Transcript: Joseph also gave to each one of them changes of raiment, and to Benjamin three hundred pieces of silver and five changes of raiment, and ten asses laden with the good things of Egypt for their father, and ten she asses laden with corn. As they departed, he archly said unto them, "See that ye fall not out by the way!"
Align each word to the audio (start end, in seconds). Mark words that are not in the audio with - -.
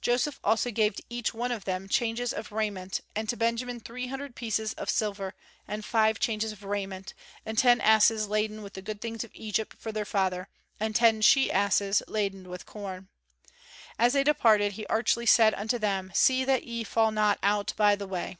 Joseph 0.00 0.38
also 0.44 0.70
gave 0.70 0.94
to 0.94 1.02
each 1.10 1.34
one 1.34 1.50
of 1.50 1.64
them 1.64 1.88
changes 1.88 2.32
of 2.32 2.52
raiment, 2.52 3.00
and 3.16 3.28
to 3.28 3.36
Benjamin 3.36 3.80
three 3.80 4.06
hundred 4.06 4.36
pieces 4.36 4.74
of 4.74 4.88
silver 4.88 5.34
and 5.66 5.84
five 5.84 6.20
changes 6.20 6.52
of 6.52 6.62
raiment, 6.62 7.14
and 7.44 7.58
ten 7.58 7.80
asses 7.80 8.28
laden 8.28 8.62
with 8.62 8.74
the 8.74 8.80
good 8.80 9.00
things 9.00 9.24
of 9.24 9.32
Egypt 9.34 9.74
for 9.76 9.90
their 9.90 10.04
father, 10.04 10.46
and 10.78 10.94
ten 10.94 11.20
she 11.20 11.50
asses 11.50 12.00
laden 12.06 12.48
with 12.48 12.64
corn. 12.64 13.08
As 13.98 14.12
they 14.12 14.22
departed, 14.22 14.74
he 14.74 14.86
archly 14.86 15.26
said 15.26 15.52
unto 15.54 15.80
them, 15.80 16.12
"See 16.14 16.44
that 16.44 16.62
ye 16.62 16.84
fall 16.84 17.10
not 17.10 17.40
out 17.42 17.74
by 17.76 17.96
the 17.96 18.06
way!" 18.06 18.38